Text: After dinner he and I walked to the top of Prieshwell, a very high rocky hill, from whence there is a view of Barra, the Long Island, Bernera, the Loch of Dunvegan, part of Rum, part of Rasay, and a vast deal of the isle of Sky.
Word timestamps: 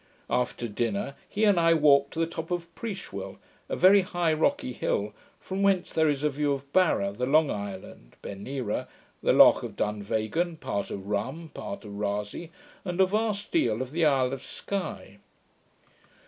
After 0.31 0.67
dinner 0.67 1.13
he 1.29 1.43
and 1.43 1.59
I 1.59 1.75
walked 1.75 2.13
to 2.13 2.19
the 2.19 2.25
top 2.25 2.49
of 2.49 2.73
Prieshwell, 2.73 3.37
a 3.69 3.75
very 3.75 4.01
high 4.01 4.33
rocky 4.33 4.73
hill, 4.73 5.13
from 5.39 5.61
whence 5.61 5.91
there 5.91 6.09
is 6.09 6.23
a 6.23 6.29
view 6.31 6.53
of 6.53 6.73
Barra, 6.73 7.11
the 7.11 7.27
Long 7.27 7.51
Island, 7.51 8.15
Bernera, 8.23 8.87
the 9.21 9.31
Loch 9.31 9.61
of 9.61 9.75
Dunvegan, 9.75 10.57
part 10.59 10.89
of 10.89 11.05
Rum, 11.05 11.51
part 11.53 11.85
of 11.85 11.91
Rasay, 11.99 12.49
and 12.83 12.99
a 12.99 13.05
vast 13.05 13.51
deal 13.51 13.79
of 13.79 13.91
the 13.91 14.03
isle 14.03 14.33
of 14.33 14.41
Sky. 14.41 15.19